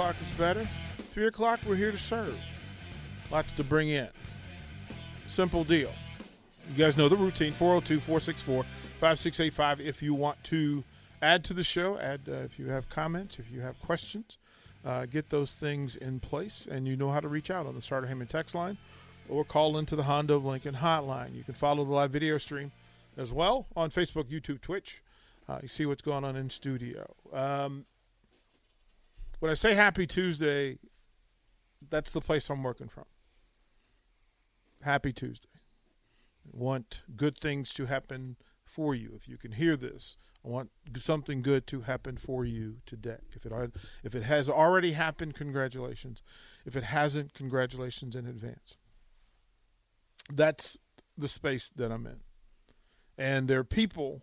[0.00, 0.64] O'clock is better.
[1.12, 2.34] Three o'clock, we're here to serve.
[3.30, 4.08] Lots to bring in.
[5.26, 5.92] Simple deal.
[6.70, 8.64] You guys know the routine 402 464
[8.98, 10.84] 5685 if you want to
[11.20, 14.38] add to the show, add uh, if you have comments, if you have questions,
[14.86, 17.82] uh, get those things in place, and you know how to reach out on the
[17.82, 18.78] Sartor Hamann text line
[19.28, 21.36] or call into the Honda of Lincoln hotline.
[21.36, 22.72] You can follow the live video stream
[23.18, 25.02] as well on Facebook, YouTube, Twitch.
[25.46, 27.14] Uh, you see what's going on in studio.
[27.34, 27.84] Um,
[29.40, 30.78] when I say Happy Tuesday,
[31.88, 33.04] that's the place I'm working from.
[34.82, 35.48] Happy Tuesday.
[36.46, 39.12] I want good things to happen for you.
[39.16, 43.18] If you can hear this, I want something good to happen for you today.
[43.34, 43.52] If it
[44.02, 46.22] if it has already happened, congratulations.
[46.64, 48.76] If it hasn't, congratulations in advance.
[50.32, 50.78] That's
[51.18, 52.20] the space that I'm in.
[53.18, 54.22] And there are people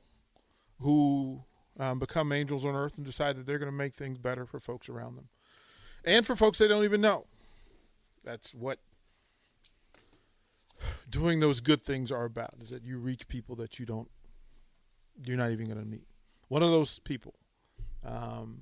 [0.80, 1.44] who
[1.80, 4.60] um, become angels on earth and decide that they're going to make things better for
[4.60, 5.30] folks around them.
[6.04, 7.26] And for folks they don't even know.
[8.24, 8.80] That's what
[11.10, 14.10] doing those good things are about is that you reach people that you don't
[15.26, 16.08] you're not even going to meet.
[16.48, 17.34] One of those people
[18.06, 18.62] um,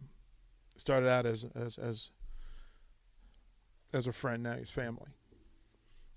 [0.78, 2.10] started out as as as
[3.94, 5.12] as a friend now he's family.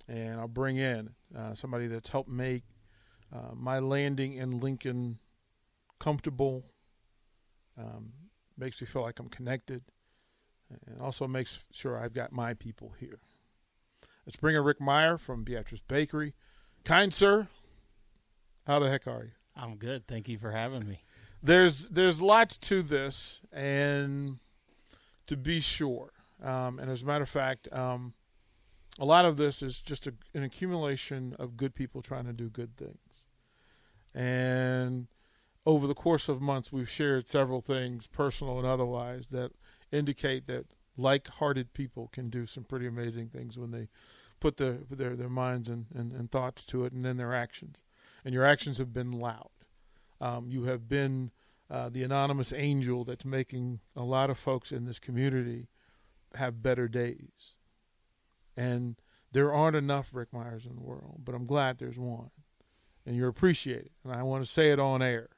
[0.08, 2.64] And i'll bring in uh, somebody that's helped make
[3.32, 5.18] uh, my landing in lincoln
[5.98, 6.64] comfortable
[7.78, 8.12] um,
[8.56, 9.82] makes me feel like i'm connected
[10.86, 13.20] and also makes sure i've got my people here
[14.28, 16.34] Let's bring in Rick Meyer from Beatrice Bakery.
[16.84, 17.48] Kind sir,
[18.66, 19.30] how the heck are you?
[19.56, 20.06] I'm good.
[20.06, 21.02] Thank you for having me.
[21.42, 24.38] There's there's lots to this, and
[25.28, 26.12] to be sure,
[26.42, 28.12] um, and as a matter of fact, um,
[28.98, 32.50] a lot of this is just a, an accumulation of good people trying to do
[32.50, 33.28] good things.
[34.14, 35.06] And
[35.68, 39.52] over the course of months, we've shared several things, personal and otherwise, that
[39.92, 40.64] indicate that
[40.96, 43.88] like-hearted people can do some pretty amazing things when they
[44.40, 47.84] put the, their their minds and, and, and, thoughts to it, and then their actions.
[48.24, 49.50] And your actions have been loud.
[50.22, 51.32] Um, you have been
[51.70, 55.68] uh, the anonymous angel that's making a lot of folks in this community
[56.34, 57.56] have better days.
[58.56, 58.96] And
[59.32, 62.30] there aren't enough Rick Meyers in the world, but I'm glad there's one.
[63.04, 63.90] And you're appreciated.
[64.02, 65.28] And I want to say it on air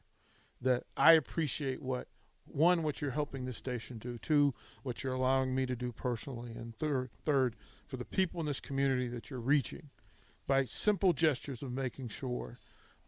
[0.61, 2.09] that I appreciate what
[2.47, 6.53] one what you're helping this station do, two what you're allowing me to do personally,
[6.53, 7.57] and third third
[7.87, 9.91] for the people in this community that you're reaching
[10.47, 12.59] by simple gestures of making sure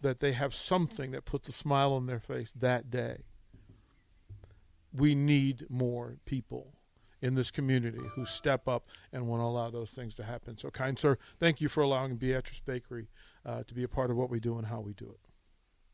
[0.00, 3.22] that they have something that puts a smile on their face that day.
[4.92, 6.74] We need more people
[7.20, 10.58] in this community who step up and want to allow those things to happen.
[10.58, 13.08] So, kind sir, thank you for allowing Beatrice Bakery
[13.46, 15.31] uh, to be a part of what we do and how we do it.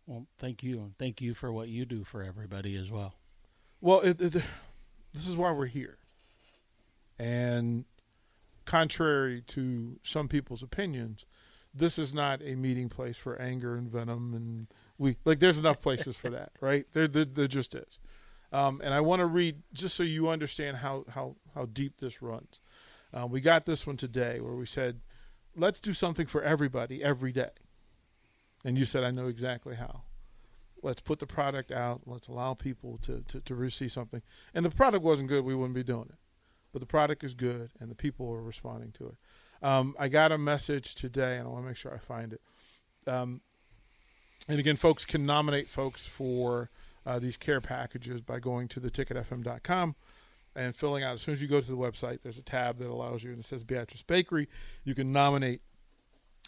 [0.08, 3.12] Well, thank you, and thank you for what you do for everybody as well.
[3.82, 4.32] Well, it, it,
[5.12, 5.98] this is why we're here,
[7.18, 7.84] and
[8.64, 11.26] contrary to some people's opinions,
[11.74, 15.80] this is not a meeting place for anger and venom and we like there's enough
[15.80, 16.86] places for that right?
[16.92, 17.98] There, there, there just is.
[18.50, 22.22] Um, and i want to read just so you understand how how how deep this
[22.22, 22.62] runs.
[23.12, 25.00] Uh, we got this one today where we said
[25.54, 27.50] let's do something for everybody every day
[28.68, 30.02] and you said i know exactly how
[30.82, 34.22] let's put the product out let's allow people to, to, to receive something
[34.54, 36.18] and the product wasn't good we wouldn't be doing it
[36.72, 39.66] but the product is good and the people are responding to it.
[39.66, 42.40] Um, I got a message today, and I want to make sure I find it.
[43.06, 43.40] Um,
[44.48, 46.70] and again, folks can nominate folks for
[47.04, 49.96] uh, these care packages by going to theticketfm.com
[50.54, 51.14] and filling out.
[51.14, 53.40] As soon as you go to the website, there's a tab that allows you, and
[53.40, 54.48] it says Beatrice Bakery.
[54.84, 55.62] You can nominate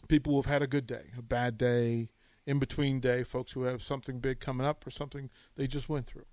[0.08, 2.10] people who have had a good day, a bad day,
[2.46, 6.06] in between day, folks who have something big coming up or something they just went
[6.06, 6.26] through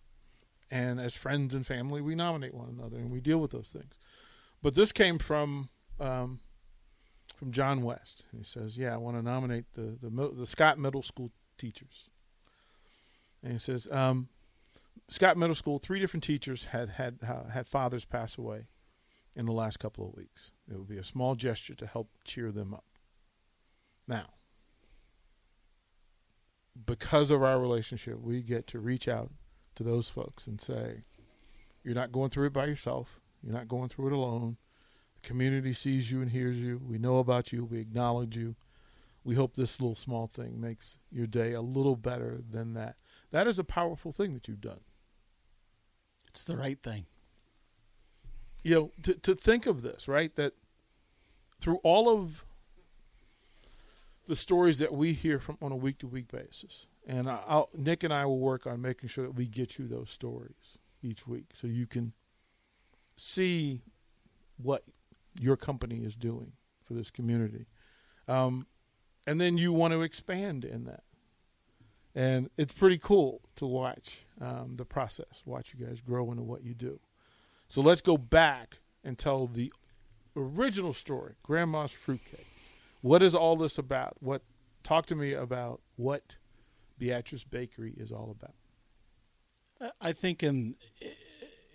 [0.70, 3.98] and as friends and family, we nominate one another and we deal with those things.
[4.62, 5.70] But this came from
[6.00, 6.40] um,
[7.36, 8.26] from John West.
[8.36, 12.10] He says, "Yeah, I want to nominate the the, the Scott Middle School teachers."
[13.44, 14.30] And he says, um,
[15.10, 18.68] "Scott Middle School, three different teachers had had uh, had fathers pass away
[19.36, 20.52] in the last couple of weeks.
[20.70, 22.84] It would be a small gesture to help cheer them up."
[24.08, 24.28] Now,
[26.86, 29.32] because of our relationship, we get to reach out
[29.76, 31.04] to those folks and say,
[31.84, 33.20] you're not going through it by yourself.
[33.44, 34.58] You're not going through it alone.
[35.22, 36.82] The community sees you and hears you.
[36.84, 37.66] We know about you.
[37.66, 38.56] We acknowledge you.
[39.24, 42.96] We hope this little small thing makes your day a little better than that.
[43.32, 44.80] That is a powerful thing that you've done.
[46.30, 47.06] It's the right thing.
[48.64, 50.36] You know, to, to think of this, right?
[50.36, 50.54] That
[51.60, 52.46] through all of
[54.28, 58.04] the stories that we hear from on a week to week basis, and I'll, Nick
[58.04, 61.46] and I will work on making sure that we get you those stories each week
[61.54, 62.14] so you can
[63.16, 63.82] see
[64.58, 64.84] what
[65.40, 66.52] your company is doing
[66.84, 67.66] for this community.
[68.28, 68.68] Um,
[69.26, 71.04] and then you want to expand in that.
[72.16, 76.64] And it's pretty cool to watch um, the process, watch you guys grow into what
[76.64, 77.00] you do.
[77.68, 79.72] So let's go back and tell the
[80.36, 82.48] original story, Grandma's Fruitcake.
[83.02, 84.18] What is all this about?
[84.20, 84.42] What
[84.84, 86.38] talk to me about what
[86.98, 88.56] Beatrice Bakery is all about.
[90.02, 90.76] I think in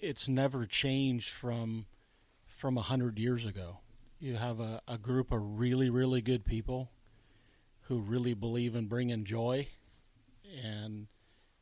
[0.01, 1.87] it's never changed from
[2.47, 3.79] from a hundred years ago.
[4.19, 6.91] You have a, a group of really really good people
[7.83, 9.69] who really believe in bringing joy,
[10.65, 11.07] and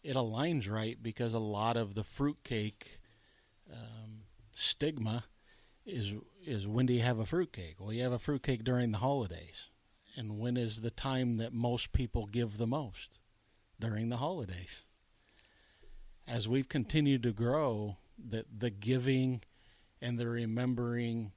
[0.03, 3.01] it aligns right because a lot of the fruitcake
[3.71, 4.23] um,
[4.53, 5.25] stigma
[5.87, 7.77] is is when do you have a fruitcake?
[7.79, 9.69] Well, you have a fruitcake during the holidays,
[10.17, 13.19] and when is the time that most people give the most?
[13.79, 14.85] During the holidays.
[16.27, 17.97] As we've continued to grow,
[18.29, 19.43] that the giving
[20.03, 21.33] and the remembering,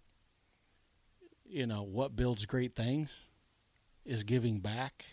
[1.45, 3.09] you know, what builds great things
[4.05, 5.05] is giving back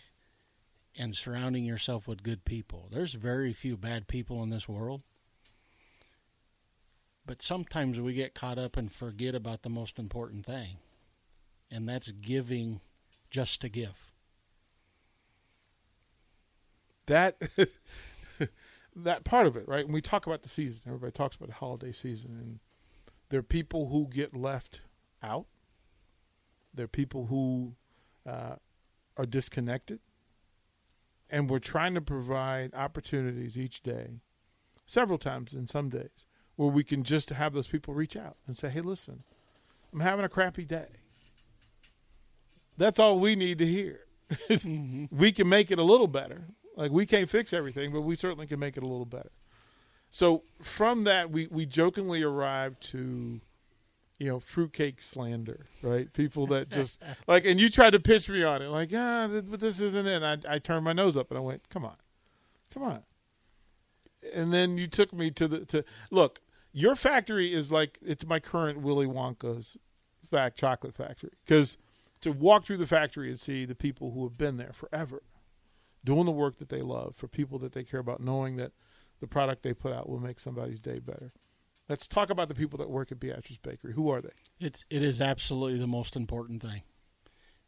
[0.97, 2.89] and surrounding yourself with good people.
[2.91, 5.03] There's very few bad people in this world.
[7.31, 10.79] But sometimes we get caught up and forget about the most important thing,
[11.71, 12.81] and that's giving
[13.29, 14.11] just to give.
[17.05, 17.41] That
[18.97, 19.85] that part of it, right?
[19.85, 22.59] When we talk about the season, everybody talks about the holiday season, and
[23.29, 24.81] there are people who get left
[25.23, 25.45] out.
[26.73, 27.75] There are people who
[28.29, 28.55] uh,
[29.15, 30.01] are disconnected,
[31.29, 34.19] and we're trying to provide opportunities each day,
[34.85, 36.25] several times in some days,
[36.61, 39.23] where we can just have those people reach out and say, "Hey, listen,
[39.91, 40.89] I'm having a crappy day."
[42.77, 44.01] That's all we need to hear.
[45.11, 46.43] we can make it a little better.
[46.77, 49.31] Like we can't fix everything, but we certainly can make it a little better.
[50.11, 53.41] So from that, we we jokingly arrived to,
[54.19, 56.13] you know, fruitcake slander, right?
[56.13, 59.59] People that just like, and you tried to pitch me on it, like, ah, but
[59.59, 60.21] this isn't it.
[60.21, 61.97] And I I turned my nose up and I went, come on,
[62.71, 63.01] come on.
[64.31, 66.39] And then you took me to the to look.
[66.73, 69.77] Your factory is like it's my current Willy Wonka's
[70.29, 71.77] fact chocolate factory because
[72.21, 75.23] to walk through the factory and see the people who have been there forever
[76.03, 78.71] doing the work that they love for people that they care about, knowing that
[79.19, 81.33] the product they put out will make somebody's day better.
[81.89, 83.93] Let's talk about the people that work at Beatrice Bakery.
[83.93, 84.29] Who are they?
[84.59, 86.83] It's it is absolutely the most important thing.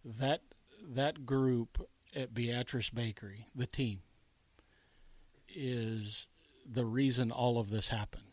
[0.03, 0.41] That
[0.81, 1.85] that group
[2.15, 4.01] at Beatrice Bakery, the team,
[5.53, 6.27] is
[6.65, 8.32] the reason all of this happens.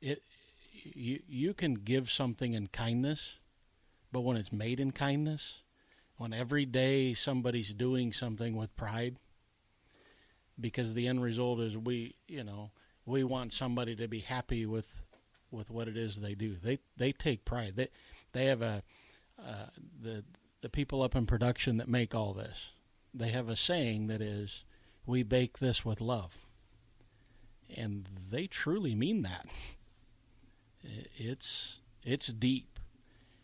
[0.00, 0.22] It
[0.72, 3.38] you you can give something in kindness,
[4.12, 5.62] but when it's made in kindness,
[6.16, 9.16] when every day somebody's doing something with pride,
[10.58, 12.70] because the end result is we you know
[13.06, 15.02] we want somebody to be happy with
[15.50, 16.56] with what it is they do.
[16.56, 17.74] They they take pride.
[17.76, 17.88] They
[18.32, 18.82] they have a
[19.38, 19.66] uh,
[20.00, 20.24] the
[20.60, 22.70] the people up in production that make all this.
[23.12, 24.64] They have a saying that is,
[25.06, 26.36] "We bake this with love,"
[27.74, 29.46] and they truly mean that.
[30.82, 32.78] It's it's deep,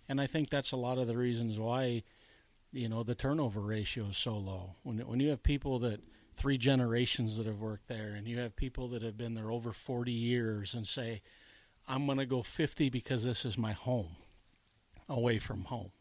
[0.09, 2.03] and I think that's a lot of the reasons why
[2.73, 4.77] you know the turnover ratio is so low.
[4.83, 6.01] When when you have people that
[6.37, 9.73] three generations that have worked there, and you have people that have been there over
[9.73, 11.23] 40 years and say,
[11.89, 14.17] I'm going to go 50 because this is my home,
[15.09, 15.93] away from home.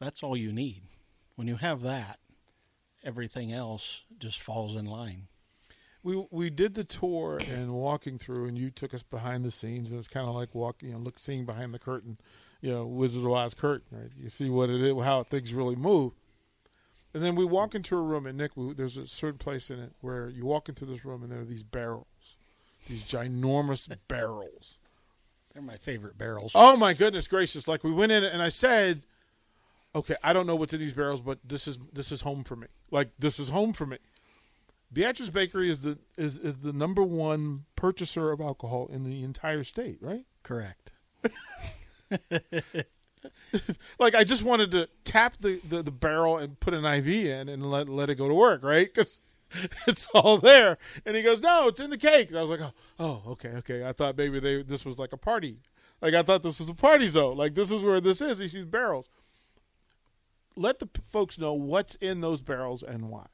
[0.00, 0.82] That's all you need.
[1.36, 2.18] When you have that,
[3.04, 5.28] everything else just falls in line.
[6.02, 9.88] We we did the tour and walking through, and you took us behind the scenes.
[9.88, 12.18] And it was kind of like walking, you know, look seeing behind the curtain,
[12.60, 13.86] you know, Wizard of Oz curtain.
[13.90, 14.10] Right?
[14.16, 16.12] You see what it is, how things really move.
[17.12, 19.80] And then we walk into a room, and Nick, we, there's a certain place in
[19.80, 22.36] it where you walk into this room, and there are these barrels,
[22.88, 24.78] these ginormous barrels.
[25.52, 26.52] They're my favorite barrels.
[26.54, 27.66] Oh my goodness gracious!
[27.66, 29.02] Like we went in, and I said,
[29.94, 32.54] "Okay, I don't know what's in these barrels, but this is this is home for
[32.54, 32.68] me.
[32.92, 33.98] Like this is home for me."
[34.92, 39.62] Beatrice Bakery is the is is the number one purchaser of alcohol in the entire
[39.62, 40.24] state, right?
[40.42, 40.90] Correct.
[43.98, 47.48] like I just wanted to tap the, the, the, barrel and put an IV in
[47.48, 48.92] and let let it go to work, right?
[48.92, 49.20] Because
[49.86, 50.78] it's all there.
[51.04, 52.30] And he goes, no, it's in the cake.
[52.30, 53.84] And I was like, oh, oh, okay, okay.
[53.84, 55.58] I thought maybe they this was like a party.
[56.00, 57.36] Like I thought this was a party zone.
[57.36, 58.38] Like this is where this is.
[58.38, 59.08] He sees barrels.
[60.56, 63.26] Let the folks know what's in those barrels and why.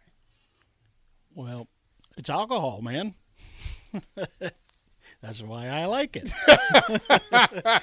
[1.36, 1.68] Well,
[2.16, 3.14] it's alcohol, man.
[5.22, 6.32] That's why I like it.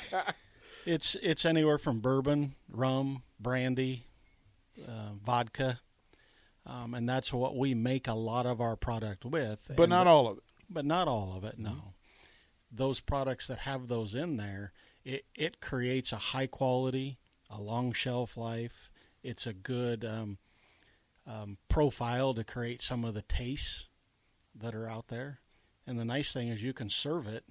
[0.86, 4.08] it's it's anywhere from bourbon, rum, brandy,
[4.88, 5.80] uh, vodka,
[6.66, 9.72] um, and that's what we make a lot of our product with.
[9.76, 10.44] But not the- all of it.
[10.70, 11.58] but not all of it.
[11.58, 11.94] No,
[12.72, 14.72] those products that have those in there,
[15.04, 17.20] it it creates a high quality,
[17.50, 18.90] a long shelf life.
[19.24, 20.38] It's a good um,
[21.26, 23.88] um, profile to create some of the tastes
[24.56, 25.40] that are out there.
[25.86, 27.44] And the nice thing is you can serve it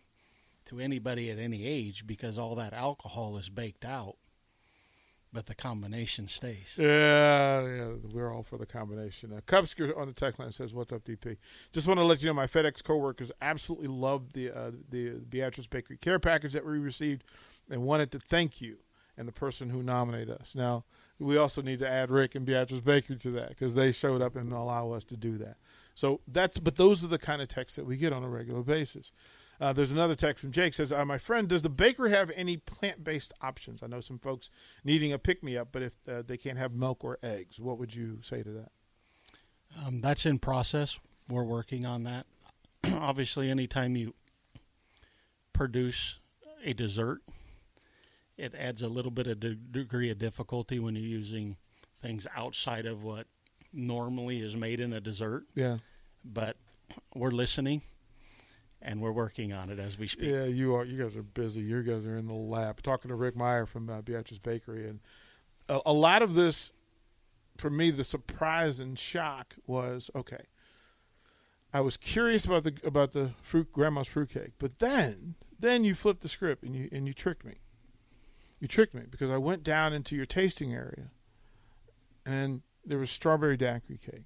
[0.67, 4.17] to anybody at any age because all that alcohol is baked out,
[5.33, 6.75] but the combination stays.
[6.77, 9.33] Yeah, yeah, we're all for the combination.
[9.33, 11.37] Uh, Cubsker on the tech line says, "What's up, DP?
[11.73, 15.67] Just want to let you know my FedEx coworkers absolutely loved the uh, the Beatrice
[15.67, 17.25] Bakery care package that we received,
[17.69, 18.77] and wanted to thank you
[19.17, 20.55] and the person who nominated us.
[20.55, 20.85] Now,
[21.23, 24.37] we also need to add Rick and Beatrice Baker to that because they showed up
[24.37, 25.57] and allow us to do that.
[25.95, 28.63] So that's but those are the kind of texts that we get on a regular
[28.63, 29.13] basis.
[29.61, 32.57] Uh, there's another text from Jake says, uh, "My friend, does the bakery have any
[32.57, 33.83] plant-based options?
[33.83, 34.51] I know some folks
[34.83, 38.19] needing a pick-me-up, but if uh, they can't have milk or eggs, what would you
[38.23, 38.73] say to that?"
[39.79, 40.99] Um, that's in process.
[41.29, 42.27] We're working on that.
[42.93, 44.15] Obviously, anytime you
[45.53, 46.19] produce
[46.65, 47.23] a dessert,
[48.37, 51.57] it adds a little bit of de- degree of difficulty when you're using
[52.01, 53.27] things outside of what
[53.73, 55.45] normally is made in a dessert.
[55.55, 55.79] Yeah,
[56.25, 56.57] But
[57.15, 57.83] we're listening,
[58.81, 60.29] and we're working on it as we speak.
[60.31, 60.85] yeah, you are.
[60.85, 61.61] You guys are busy.
[61.61, 65.01] You guys are in the lab talking to Rick Meyer from uh, Beatrice Bakery, and
[65.69, 66.73] a, a lot of this,
[67.57, 70.45] for me, the surprise and shock was okay.
[71.75, 76.21] I was curious about the about the fruit grandma's fruitcake, but then then you flipped
[76.21, 77.55] the script and you and you tricked me.
[78.63, 81.11] You tricked me because I went down into your tasting area,
[82.25, 84.23] and there was strawberry daiquiri cake.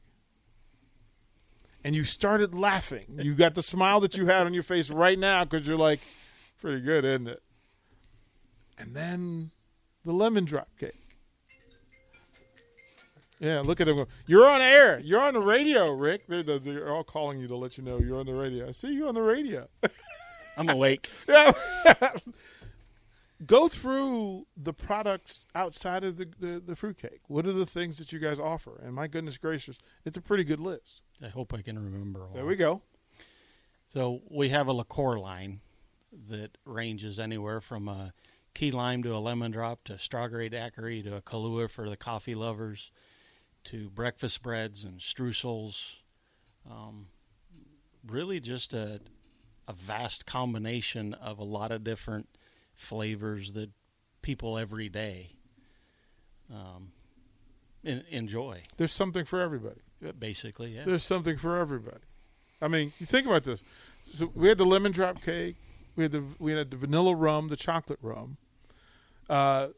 [1.83, 3.07] And you started laughing.
[3.19, 6.01] You got the smile that you had on your face right now because you're like,
[6.61, 7.43] pretty good, isn't it?
[8.77, 9.53] And then
[10.05, 11.01] the lemon drop cake.
[13.41, 13.97] Yeah, look at them.
[13.97, 14.99] go, You're on air.
[14.99, 16.27] You're on the radio, Rick.
[16.29, 18.69] They're, they're- they're all calling you to let you know you're on the radio.
[18.69, 19.67] I see you on the radio.
[20.59, 21.09] I'm awake.
[21.27, 21.53] Yeah.
[23.45, 27.21] Go through the products outside of the, the, the fruitcake.
[27.29, 28.81] What are the things that you guys offer?
[28.83, 31.03] And my goodness gracious, it's a pretty good list.
[31.23, 32.35] I hope I can remember all.
[32.35, 32.83] There we go.
[33.87, 35.61] So we have a liqueur line
[36.31, 38.15] that ranges anywhere from a
[38.55, 42.35] key lime to a lemon drop to strawberry daiquiri to a Kahlua for the coffee
[42.35, 42.91] lovers
[43.65, 45.97] to breakfast breads and streusels.
[46.69, 47.09] Um,
[48.07, 49.01] really, just a
[49.69, 52.29] a vast combination of a lot of different
[52.77, 53.71] flavors that
[54.23, 55.31] people every day
[56.53, 56.93] um,
[57.85, 58.63] en- enjoy.
[58.77, 59.81] There's something for everybody.
[60.19, 60.85] Basically, yeah.
[60.85, 62.05] There's something for everybody.
[62.61, 63.65] I mean, you think about this.
[64.05, 65.57] So we had the lemon drop cake.
[65.97, 68.37] We had the we had the vanilla rum, the chocolate rum.
[69.29, 69.69] Uh,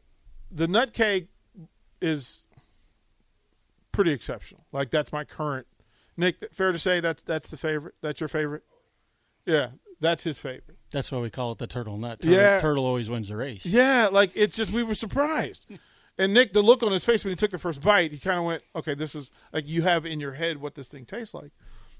[0.51, 1.27] the nut cake
[2.01, 2.43] is
[3.91, 4.65] pretty exceptional.
[4.71, 5.67] Like that's my current.
[6.17, 7.95] Nick, fair to say that's that's the favorite.
[8.01, 8.63] That's your favorite.
[9.45, 9.69] Yeah,
[10.01, 10.78] that's his favorite.
[10.91, 12.21] That's why we call it the turtle nut.
[12.21, 12.59] Turtle, Yeah.
[12.59, 13.65] turtle always wins the race.
[13.65, 15.65] Yeah, like it's just we were surprised.
[16.21, 18.37] And Nick, the look on his face when he took the first bite, he kind
[18.37, 21.33] of went, "Okay, this is like you have in your head what this thing tastes
[21.33, 21.51] like."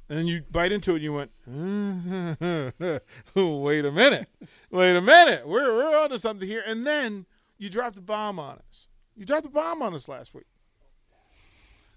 [0.09, 2.97] And then you bite into it, and you went, mm-hmm.
[3.63, 4.27] "Wait a minute,
[4.71, 7.27] wait a minute, we're we're onto something here." And then
[7.57, 8.89] you dropped the bomb on us.
[9.15, 10.47] You dropped the bomb on us last week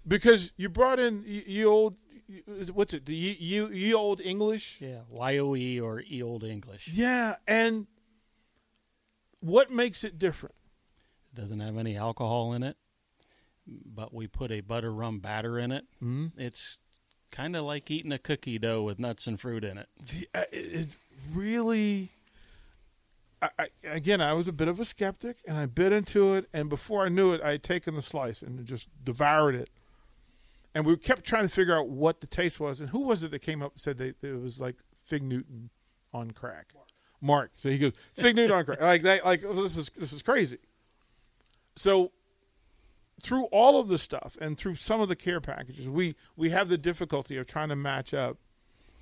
[0.07, 1.95] because you brought in you, you old
[2.73, 6.87] what's it the you you, old English Yeah, YOE or E Old English.
[6.91, 7.87] yeah and
[9.39, 10.55] what makes it different
[11.33, 12.77] It doesn't have any alcohol in it,
[13.67, 15.85] but we put a butter rum batter in it.
[16.01, 16.27] mm-hmm.
[16.39, 16.77] It's
[17.31, 19.89] kind of like eating a cookie dough with nuts and fruit in it.
[20.35, 20.87] uh, it, it
[21.33, 22.11] really
[23.41, 26.47] I, I, again i was a bit of a skeptic and i bit into it
[26.53, 29.69] and before i knew it i had taken the slice and just devoured it
[30.75, 33.31] and we kept trying to figure out what the taste was and who was it
[33.31, 35.69] that came up and said they, it was like fig newton
[36.13, 36.73] on crack
[37.21, 40.21] mark, so he goes fig newton on crack like that like this is this is
[40.21, 40.59] crazy
[41.75, 42.11] so
[43.21, 46.69] through all of the stuff and through some of the care packages we we have
[46.69, 48.37] the difficulty of trying to match up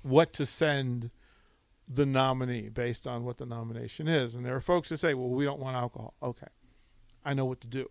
[0.02, 1.10] what to send
[1.88, 4.34] the nominee based on what the nomination is.
[4.34, 6.14] And there are folks that say, well, we don't want alcohol.
[6.22, 6.46] Okay.
[7.24, 7.88] I know what to do.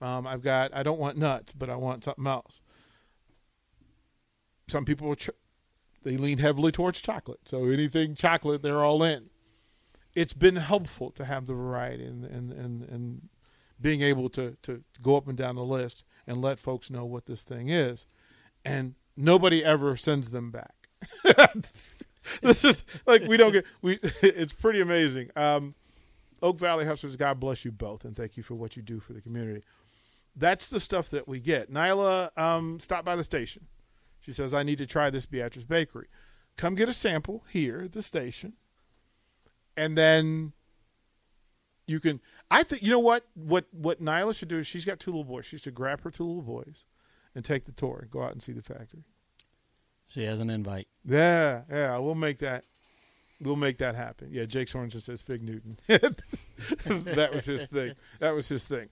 [0.00, 2.60] Um, I've got, I don't want nuts, but I want something else.
[4.70, 5.30] Some people ch-
[6.02, 7.40] they lean heavily towards chocolate.
[7.44, 9.30] So anything chocolate, they're all in.
[10.14, 13.28] It's been helpful to have the variety and and and, and
[13.80, 17.26] being able to to go up and down the list and let folks know what
[17.26, 18.06] this thing is,
[18.64, 20.74] and nobody ever sends them back.
[22.42, 23.98] this is like we don't get we.
[24.22, 25.30] It's pretty amazing.
[25.36, 25.74] Um,
[26.42, 29.12] Oak Valley Hustlers, God bless you both, and thank you for what you do for
[29.12, 29.62] the community.
[30.36, 31.72] That's the stuff that we get.
[31.72, 33.66] Nyla um, stopped by the station.
[34.20, 36.08] She says, I need to try this Beatrice Bakery.
[36.56, 38.54] Come get a sample here at the station.
[39.76, 40.52] And then
[41.86, 45.00] you can I think you know what what what Nyla should do is she's got
[45.00, 45.44] two little boys.
[45.46, 46.86] She should grab her two little boys
[47.34, 49.04] and take the tour and go out and see the factory.
[50.08, 50.88] She has an invite.
[51.04, 52.64] Yeah, yeah, we'll make that
[53.40, 54.28] we'll make that happen.
[54.30, 55.78] Yeah, Jake Soren just says Fig Newton.
[55.86, 57.94] that was his thing.
[58.18, 58.88] That was his thing.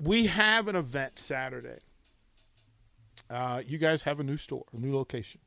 [0.00, 1.80] We have an event Saturday.
[3.34, 5.40] Uh, you guys have a new store, a new location.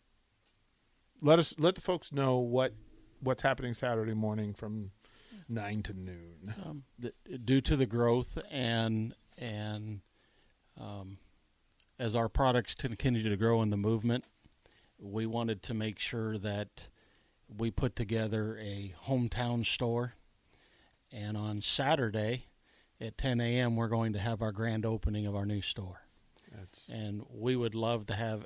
[1.22, 2.74] Let us let the folks know what
[3.22, 4.92] what's happening Saturday morning from
[5.48, 6.54] nine to noon.
[6.66, 6.84] Um,
[7.46, 10.02] due to the growth and and
[10.78, 11.20] um,
[11.98, 14.26] as our products continue to grow in the movement,
[15.00, 16.90] we wanted to make sure that
[17.48, 20.16] we put together a hometown store.
[21.10, 22.48] And on Saturday
[23.00, 26.07] at 10 a.m., we're going to have our grand opening of our new store.
[26.72, 28.46] That's And we would love to have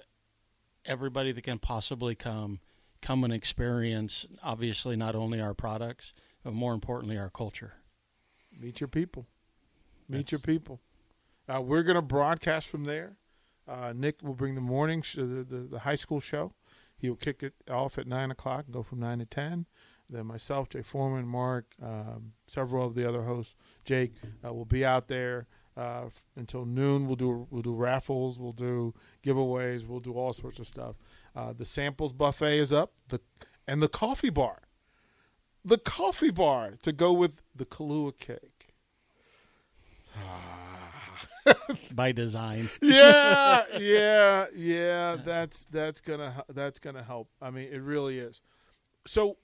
[0.86, 2.60] everybody that can possibly come
[3.02, 6.14] come and experience, obviously, not only our products,
[6.44, 7.74] but more importantly, our culture.
[8.60, 9.26] meet your people.
[10.08, 10.80] Meet That's- your people.
[11.52, 13.18] Uh, we're going to broadcast from there.
[13.68, 16.54] Uh, Nick will bring the morning sh- the, the the high school show.
[16.98, 19.66] He will kick it off at nine o'clock and go from nine to ten.
[20.10, 24.14] Then myself, Jay Foreman, Mark, um, several of the other hosts, Jake,
[24.46, 25.48] uh, will be out there
[25.78, 27.08] uh, until noon.
[27.08, 30.96] We'll do we'll do raffles, we'll do giveaways, we'll do all sorts of stuff.
[31.36, 33.20] Uh, the samples buffet is up, the
[33.68, 34.64] and the coffee bar,
[35.64, 38.74] the coffee bar to go with the Kahlua cake.
[41.94, 42.70] by design.
[42.82, 45.18] yeah, yeah, yeah.
[45.24, 47.30] That's that's gonna that's gonna help.
[47.42, 48.42] I mean, it really is.
[49.06, 49.38] So,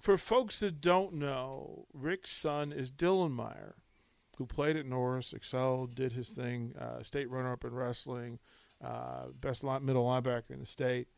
[0.00, 3.76] for folks that don't know, Rick's son is Dylan Meyer,
[4.36, 8.38] who played at Norris, excelled, did his thing, uh, state runner-up in wrestling,
[8.84, 11.08] uh, best middle linebacker in the state,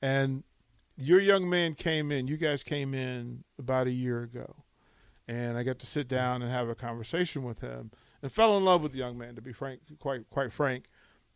[0.00, 0.44] and
[0.96, 2.26] your young man came in.
[2.26, 4.64] You guys came in about a year ago,
[5.26, 7.90] and I got to sit down and have a conversation with him
[8.22, 9.36] and fell in love with the young man.
[9.36, 10.86] To be frank, quite quite frank,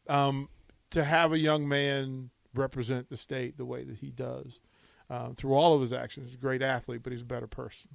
[0.09, 0.49] um,
[0.91, 4.61] to have a young man represent the state the way that he does
[5.09, 6.29] um, through all of his actions.
[6.29, 7.91] He's a great athlete, but he's a better person,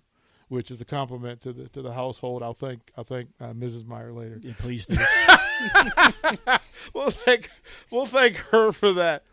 [0.49, 2.43] which is a compliment to the to the household.
[2.43, 3.85] I'll thank I'll thank uh, Mrs.
[3.85, 4.39] Meyer later.
[4.41, 4.97] Yeah, please do.
[6.93, 7.49] we'll thank
[7.91, 9.23] we'll thank her for that.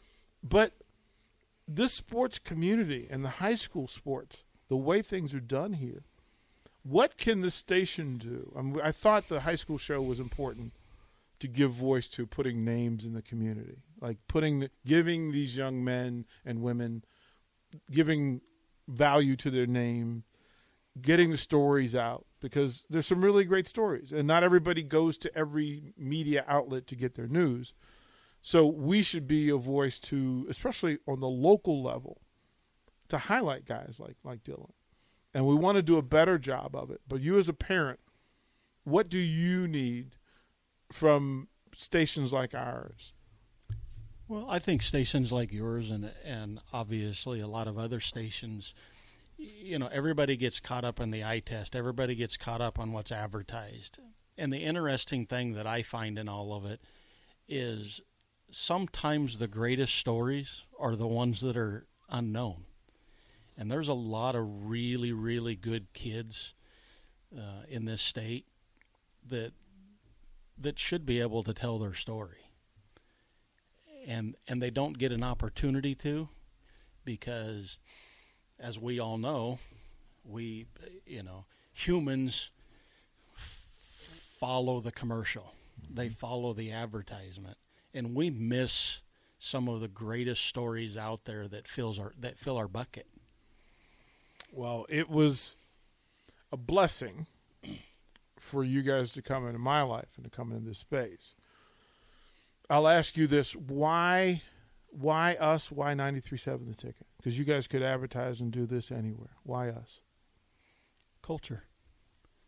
[0.42, 0.72] But
[1.66, 6.05] this sports community and the high school sports, the way things are done here,
[6.83, 8.53] what can the station do?
[8.57, 10.74] I, mean, I thought the high school show was important
[11.40, 16.27] to give voice to putting names in the community, like putting giving these young men
[16.44, 17.05] and women
[17.90, 18.40] giving
[18.87, 20.24] value to their name,
[21.01, 25.37] getting the stories out because there's some really great stories, and not everybody goes to
[25.37, 27.75] every media outlet to get their news.
[28.43, 32.21] So we should be a voice to, especially on the local level,
[33.09, 34.73] to highlight guys like like Dylan,
[35.33, 37.01] and we want to do a better job of it.
[37.09, 38.01] But you, as a parent,
[38.85, 40.17] what do you need
[40.93, 43.13] from stations like ours?
[44.29, 48.75] Well, I think stations like yours and and obviously a lot of other stations,
[49.37, 51.75] you know, everybody gets caught up in the eye test.
[51.75, 53.99] Everybody gets caught up on what's advertised.
[54.37, 56.81] And the interesting thing that I find in all of it
[57.49, 58.01] is
[58.51, 62.64] sometimes the greatest stories are the ones that are unknown.
[63.57, 66.55] And there's a lot of really, really good kids
[67.37, 68.47] uh, in this state
[69.29, 69.53] that
[70.57, 72.44] that should be able to tell their story
[74.07, 76.29] and and they don't get an opportunity to
[77.05, 77.79] because
[78.61, 79.59] as we all know
[80.25, 80.67] we
[81.07, 82.51] you know humans
[83.37, 83.64] f-
[84.38, 85.55] follow the commercial
[85.90, 86.14] they mm-hmm.
[86.14, 87.57] follow the advertisement
[87.93, 89.01] and we miss
[89.38, 93.07] some of the greatest stories out there that fills our that fill our bucket
[94.53, 95.57] Well, it was
[96.53, 97.27] a blessing
[98.38, 101.35] for you guys to come into my life and to come into this space.
[102.71, 104.43] I'll ask you this: Why,
[104.90, 105.73] why us?
[105.73, 107.07] Why ninety three seven the ticket?
[107.25, 109.31] Because you guys could advertise and do this anywhere.
[109.45, 110.03] Why us?
[111.25, 111.65] culture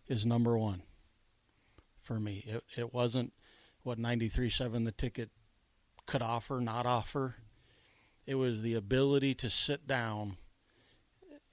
[0.06, 0.82] is number one
[2.02, 2.44] for me.
[2.46, 3.32] It, it wasn't
[3.82, 5.30] what 93.7 the ticket
[6.04, 7.36] could offer, not offer.
[8.26, 10.36] It was the ability to sit down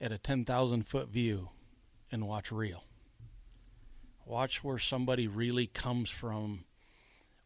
[0.00, 1.48] at a 10,000 foot view
[2.12, 2.84] and watch real.
[4.26, 6.64] Watch where somebody really comes from,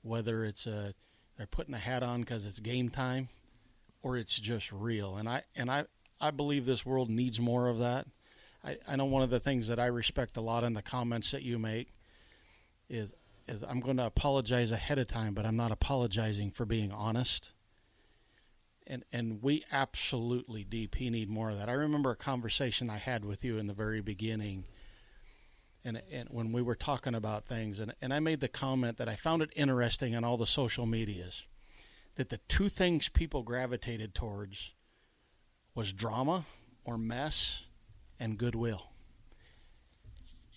[0.03, 0.95] whether it's a
[1.37, 3.29] they're putting a hat on because it's game time,
[4.03, 5.17] or it's just real.
[5.17, 5.85] And I and I
[6.21, 8.07] I believe this world needs more of that.
[8.65, 11.31] I, I know one of the things that I respect a lot in the comments
[11.31, 11.95] that you make
[12.89, 13.13] is
[13.47, 17.51] is I'm going to apologize ahead of time, but I'm not apologizing for being honest.
[18.87, 21.69] And and we absolutely DP need more of that.
[21.69, 24.65] I remember a conversation I had with you in the very beginning
[25.85, 29.09] and, and when we were talking about things, and, and I made the comment that
[29.09, 31.45] I found it interesting on all the social medias
[32.19, 34.73] that the two things people gravitated towards
[35.73, 36.45] was drama
[36.85, 37.63] or mess
[38.19, 38.91] and goodwill.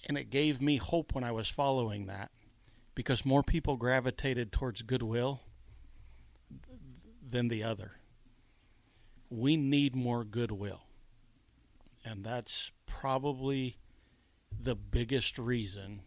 [0.08, 2.32] And it gave me hope when I was following that
[2.95, 5.41] because more people gravitated towards goodwill
[7.30, 7.91] than the other.
[9.30, 10.82] We need more goodwill.
[12.04, 13.78] And that's probably
[14.60, 16.02] the biggest reason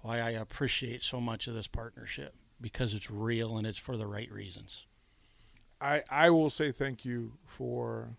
[0.00, 4.06] why I appreciate so much of this partnership because it's real and it's for the
[4.06, 4.86] right reasons.
[5.84, 8.16] I I will say thank you for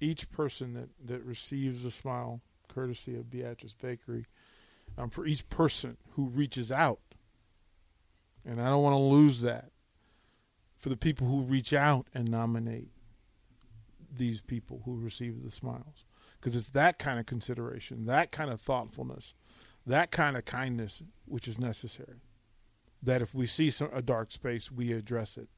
[0.00, 4.26] each person that that receives a smile courtesy of Beatrice Bakery.
[4.98, 7.00] Um, for each person who reaches out,
[8.44, 9.70] and I don't want to lose that.
[10.76, 12.88] For the people who reach out and nominate
[14.10, 16.04] these people who receive the smiles
[16.38, 19.34] because it's that kind of consideration, that kind of thoughtfulness,
[19.86, 22.22] that kind of kindness which is necessary.
[23.02, 25.48] That if we see some, a dark space, we address it.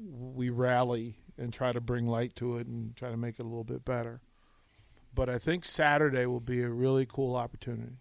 [0.00, 3.48] We rally and try to bring light to it and try to make it a
[3.48, 4.20] little bit better.
[5.14, 7.96] But I think Saturday will be a really cool opportunity,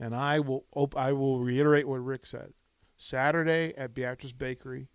[0.00, 2.52] and I will op- I will reiterate what Rick said.
[2.96, 4.88] Saturday at Beatrice Bakery,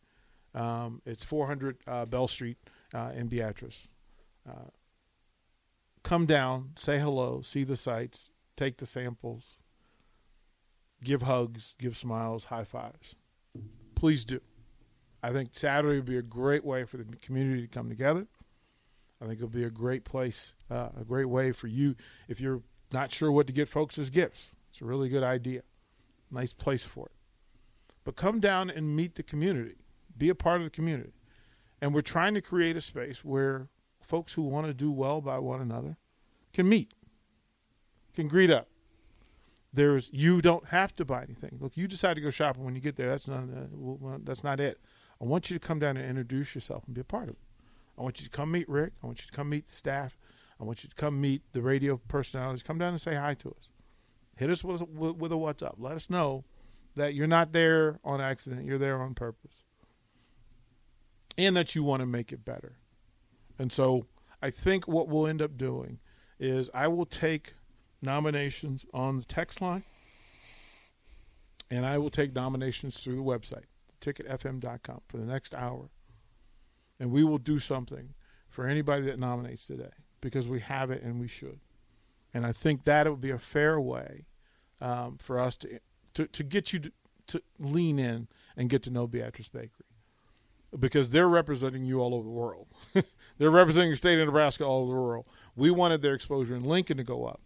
[0.54, 2.58] um, it's 400 uh, Bell Street
[2.94, 3.88] uh, in Beatrice.
[4.48, 4.72] Uh,
[6.04, 9.60] come down, say hello, see the sights, take the samples,
[11.04, 13.16] give hugs, give smiles, high fives.
[13.96, 14.42] Please do.
[15.24, 18.28] I think Saturday would be a great way for the community to come together.
[19.22, 21.96] I think it'll be a great place, uh, a great way for you
[22.28, 24.52] if you're not sure what to get folks as gifts.
[24.70, 25.62] It's a really good idea.
[26.30, 27.12] Nice place for it.
[28.04, 29.76] But come down and meet the community,
[30.18, 31.14] be a part of the community.
[31.82, 33.70] And we're trying to create a space where
[34.02, 35.98] folks who want to do well by one another
[36.54, 36.94] can meet,
[38.14, 38.68] can greet up.
[39.74, 41.58] There's you don't have to buy anything.
[41.60, 43.10] Look, you decide to go shopping when you get there.
[43.10, 44.80] That's not uh, that's not it.
[45.22, 47.42] I want you to come down and introduce yourself and be a part of it.
[47.98, 48.94] I want you to come meet Rick.
[49.02, 50.18] I want you to come meet the staff.
[50.60, 52.64] I want you to come meet the radio personalities.
[52.64, 53.72] Come down and say hi to us.
[54.36, 55.76] Hit us with, with a what's up.
[55.80, 56.44] Let us know
[56.96, 58.66] that you're not there on accident.
[58.66, 59.64] You're there on purpose.
[61.38, 62.78] And that you want to make it better.
[63.58, 64.06] And so
[64.42, 66.00] I think what we'll end up doing
[66.40, 67.54] is I will take
[68.02, 69.84] nominations on the text line
[71.70, 73.66] and I will take nominations through the website,
[74.02, 75.90] ticketfm.com, for the next hour.
[77.00, 78.14] And we will do something
[78.50, 81.60] for anybody that nominates today because we have it and we should.
[82.34, 84.26] And I think that it would be a fair way
[84.82, 85.80] um, for us to,
[86.16, 86.92] to, to get you to,
[87.28, 89.86] to lean in and get to know Beatrice Bakery
[90.78, 92.68] because they're representing you all over the world.
[93.38, 95.26] they're representing the state of Nebraska all over the world.
[95.56, 97.42] We wanted their exposure in Lincoln to go up,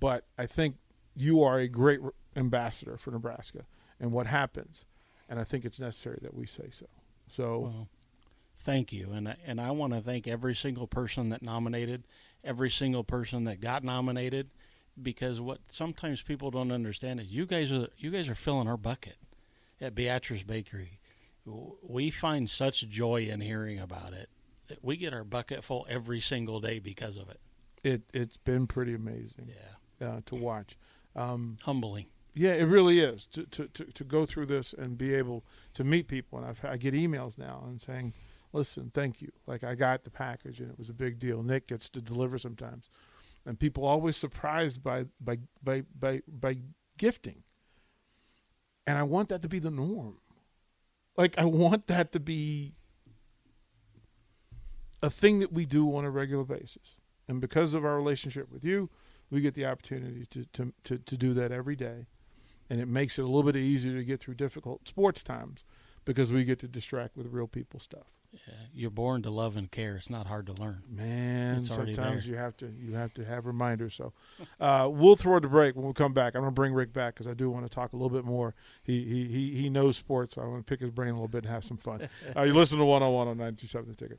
[0.00, 0.76] but I think
[1.14, 2.00] you are a great
[2.34, 3.64] ambassador for Nebraska
[4.00, 4.84] and what happens,
[5.28, 6.86] and I think it's necessary that we say so.
[7.30, 7.88] So, well,
[8.58, 12.04] thank you, and and I want to thank every single person that nominated,
[12.44, 14.50] every single person that got nominated,
[15.00, 18.76] because what sometimes people don't understand is you guys are you guys are filling our
[18.76, 19.16] bucket
[19.80, 21.00] at Beatrice Bakery
[21.82, 24.28] we find such joy in hearing about it
[24.68, 27.40] that we get our bucket full every single day because of it.
[27.84, 29.52] It it's been pretty amazing.
[30.00, 30.76] Yeah, uh, to watch.
[31.14, 32.06] Um, Humbling.
[32.38, 35.84] Yeah, it really is to, to, to, to, go through this and be able to
[35.84, 36.38] meet people.
[36.38, 38.12] And I've, I get emails now and saying,
[38.52, 39.32] "Listen, thank you.
[39.46, 41.42] Like I got the package and it was a big deal.
[41.42, 42.90] Nick gets to deliver sometimes,
[43.46, 46.58] and people always surprised by by by by, by
[46.98, 47.42] gifting.
[48.86, 50.18] And I want that to be the norm.
[51.16, 52.74] Like I want that to be
[55.02, 56.98] a thing that we do on a regular basis.
[57.28, 58.90] And because of our relationship with you,
[59.30, 62.06] we get the opportunity to, to, to, to, do that every day.
[62.68, 65.64] And it makes it a little bit easier to get through difficult sports times
[66.04, 68.06] because we get to distract with real people stuff.
[68.32, 69.96] Yeah, you're born to love and care.
[69.96, 70.82] It's not hard to learn.
[70.90, 73.94] Man, It's sometimes you have to you have to have reminders.
[73.94, 74.12] So
[74.60, 76.34] uh, we'll throw it to break when we come back.
[76.34, 78.24] I'm going to bring Rick back because I do want to talk a little bit
[78.24, 78.54] more.
[78.82, 80.34] He he he, he knows sports.
[80.34, 82.08] So I want to pick his brain a little bit and have some fun.
[82.36, 84.18] uh, you listen to one on one on 927 The Ticket.